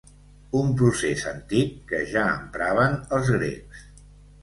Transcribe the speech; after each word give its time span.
Un 0.61 0.71
procés 0.79 1.27
antic 1.33 1.77
que 1.93 2.01
ja 2.17 2.25
empraven 2.33 3.01
els 3.19 3.35
grecs. 3.39 3.89